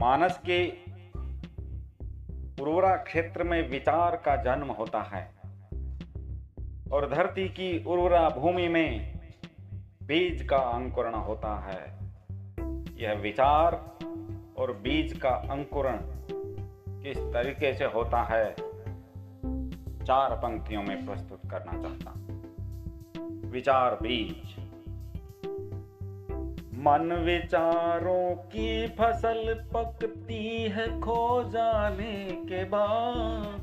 [0.00, 0.68] मानस के
[2.62, 5.30] उर्वरा क्षेत्र में विचार का जन्म होता है।
[6.92, 9.18] और धरती की उर्वरा भूमि में
[10.02, 11.98] बीज का अंकुरण होता है।
[12.96, 13.96] यह विचार
[14.58, 15.98] और बीज का अंकुरण
[17.02, 18.50] किस तरीके से होता है,
[20.04, 22.10] चार पंक्तियों में प्रस्तुत करना चाहता
[23.48, 24.59] विचार बीज।
[26.80, 33.60] मन विचारों की फ़सल पकती है खो जाने के बाद।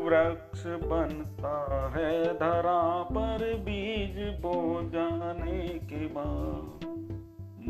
[0.00, 6.86] वृक्ष बनता है धरा पर बीज बो जाने के बाद।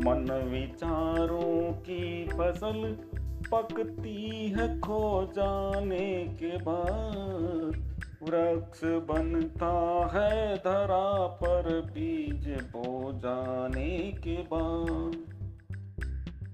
[0.05, 2.97] मन विचारों की फ़सल
[3.51, 7.88] पकती है खो जाने के बाद।
[8.23, 15.15] वृक्ष बनता है धरा पर बीज बो जाने के बाद।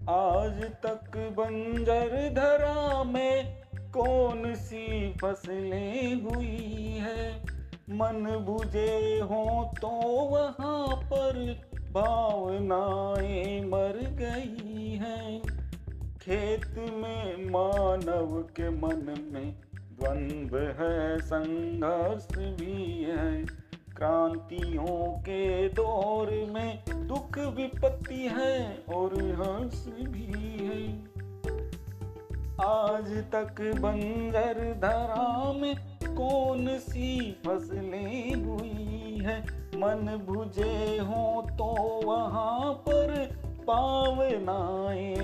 [0.10, 7.46] आज तक बंजर धरा में कौन सी फ़सलें हुई है?
[7.90, 9.90] मन बुझे हो तो
[10.26, 15.42] वहाँ पर भावनाएँ मर गई हैं।
[16.18, 19.56] खेत में मानव के मन में
[20.00, 23.46] द्वंद्व है, संघर्ष भी है।
[23.98, 31.16] क्रांतियों के दौर में दुख विपत्ति है और हर्ष भी है।
[32.66, 35.76] आज तक बंजर धरा में
[36.16, 39.42] कौन सी फ़सलें हुई है?
[39.76, 43.30] मन भुजे हो तो वहाँ पर
[43.68, 45.15] पावनाएँ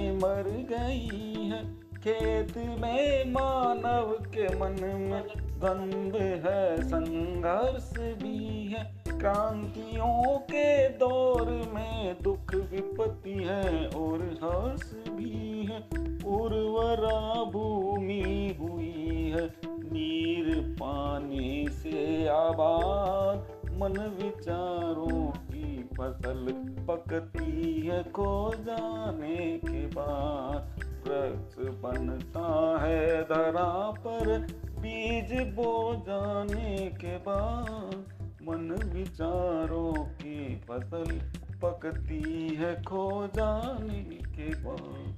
[2.03, 5.23] खेत में मानव के मन में
[5.59, 15.69] द्वंद है, संघर्ष भी है। क्रांतियों के दौर में दुख विपत्ति है और हर्ष भी
[15.71, 15.77] है।
[16.23, 26.47] उर्वरा भूमि हुई है, नीर पानी से आबाद। मन विचारों की फ़सल
[26.87, 34.47] पकती है, खो जाने के बाद। वृक्ष बनता है धरा पर,
[34.79, 37.95] बीज बो जाने के बाद
[38.43, 41.19] मन विचारों की फ़सल
[41.59, 45.17] पकती है खो जाने के बाद।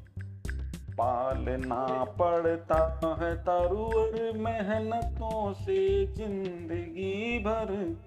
[0.97, 7.97] पालना पड़ता है तरुवर मेहनतों से ज़िंदगी भर।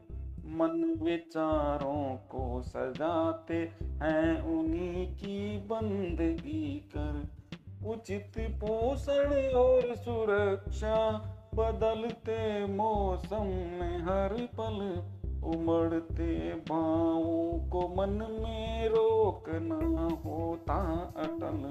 [0.49, 3.59] मन विचारों को सजाते
[4.03, 7.36] हैं, उन्हीं की बंदगी कर।
[7.85, 11.09] उचित पोषण और सुरक्षा,
[11.55, 15.03] बदलते मौसम में हर पल
[15.45, 21.63] उमड़ते भावों को मन में रोकना होता अटल।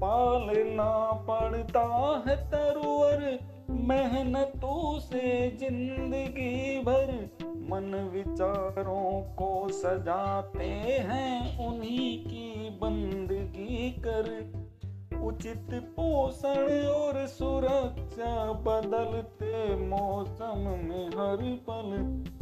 [0.00, 1.84] पालना पड़ता
[2.26, 3.38] है तरुवर,
[3.70, 10.64] मेहनतों से ज़िंदगी भर। मन विचारों को सजाते
[11.08, 14.58] हैं, उन्हीं की बंदगी कर।
[15.22, 21.36] उचित पोषण और सुरक्षा बदलते मौसम में हर
[21.70, 21.90] पल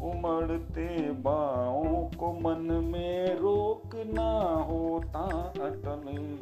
[0.04, 4.30] उमड़ते बाहों को मन में रोकना
[4.64, 6.38] होता अटल।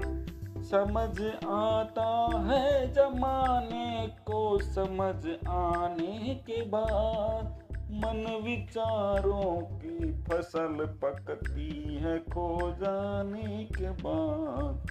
[0.62, 7.58] समझ आता है जमाने को, समझ आने के बाद
[7.90, 14.86] मन विचारों की फ़सल पकती है खो जाने के बाद।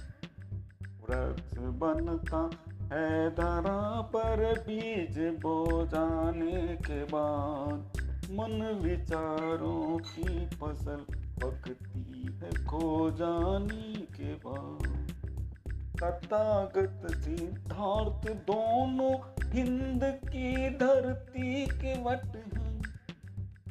[1.10, 2.50] वृक्ष बनता
[2.94, 7.90] है दरा पर बीज बो जाने के बाद।
[8.30, 11.04] मन विचारों की फ़सल
[11.42, 14.94] पकती है खो जाने के बाद।
[16.02, 19.14] तथागत सिद्धार्थ दोनों
[19.50, 22.93] हिंद की धरती के वट हैं।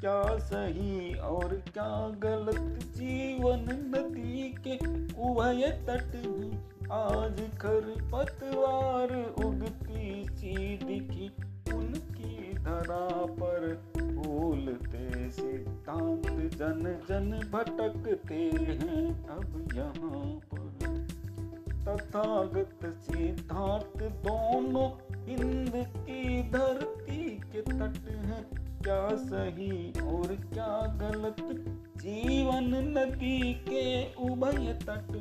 [0.04, 2.80] क्या सही और क्या गलत?
[2.84, 4.76] जीवन नदी के
[5.22, 11.32] उभय तट हैं आज खर पतवार उगती सी दिखी
[11.74, 21.08] उनकी धरा पर भूलते सिद्धांत, जन जन भटकते हैं अब यहाँ पर।
[21.86, 24.90] तथागत सिद्धार्थ दोनों
[25.24, 30.72] हिंद की धरती के तट हैं। क्या सही। और क्या
[31.02, 31.36] गलत?
[31.98, 35.12] जीवन नदी के उभय तट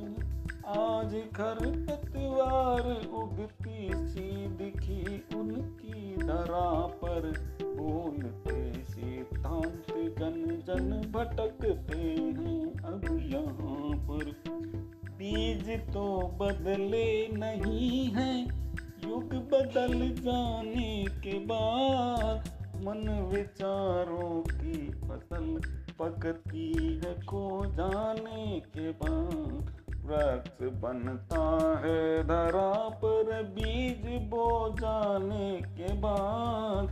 [0.68, 6.70] आज खरपतवार उगती सी दिखी उनकी धरा
[7.02, 7.32] पर।
[7.62, 9.86] बोलते सिद्धांत
[10.18, 14.32] जन जन भटकते हैं अब यहाँ पर।
[15.10, 16.06] बीज तो
[16.40, 18.42] बदले नहीं है,
[19.04, 22.51] युग बदल जाने के बाद।
[22.82, 25.60] मन विचारों की फ़सल
[25.98, 35.92] पकती है को जाने के बाद। वृक्ष बनता है धरा पर, बीज बो जाने के
[35.92, 36.84] बाद।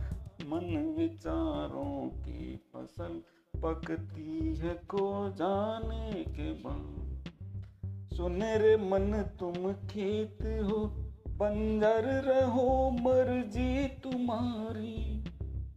[0.43, 3.21] मन विचारों की फ़सल
[3.61, 7.23] पकती है को जाने के बाद।
[8.13, 10.85] सुने रे मन, तुम खेत हो,
[11.27, 15.07] बंजर रहो मर्ज़ी तुम्हारी।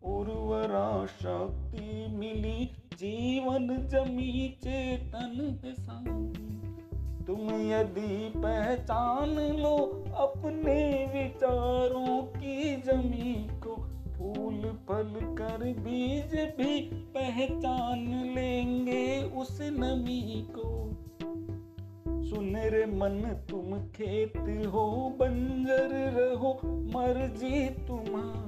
[0.05, 5.75] उर्वरा शक्ति मिली जीवन जमी चेतन है
[7.25, 9.77] तुम यदि पहचान लो
[10.17, 13.75] अपने विचारों की जमी को,
[14.13, 20.91] फूल फल कर बीज भी पहचान लेंगे उस नमी को।
[22.25, 24.37] सुनर मन, तुम खेत
[24.67, 28.44] हो, बंजर रहो मर्ज़ी तुम्हारी।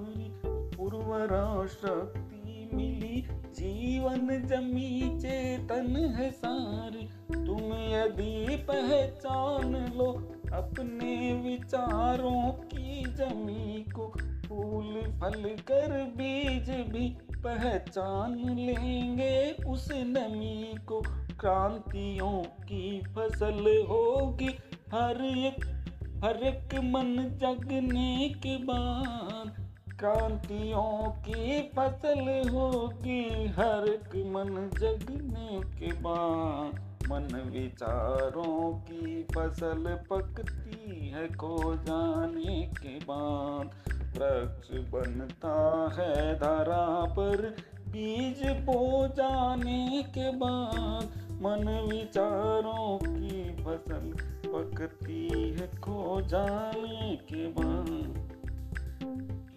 [1.17, 7.07] उर्वरा शक्ति मिली। जीवन जमी चेतन है सारी।
[7.47, 10.13] तुम यदि पहचान लो
[10.53, 14.07] अपने विचारों की जमी को,
[14.49, 21.01] फूल फल कर बीज भी पहचान लेंगे उस नमी को।
[21.41, 24.55] क्रांतियों की फ़सल होगी
[24.95, 25.77] हर एक
[26.25, 29.66] हर एक मन जगने के बाद।
[29.99, 41.09] क्रांतियों की फ़सल होगी हर एक मन जगने के बाद। मन विचारों की फ़सल पकती
[41.09, 47.57] है को जाने के बाद। वृक्ष बनता है धरा पर,
[47.89, 51.05] बीज बो जाने के बाद।
[51.43, 54.17] मन विचारों की फ़सल
[54.47, 55.29] पकती
[55.61, 58.36] है खो जाने के बाद।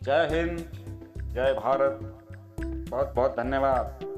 [0.03, 0.59] जय हिंद
[1.33, 1.99] जय भारत।
[2.89, 4.08] बहुत बहुत धन्यवाद।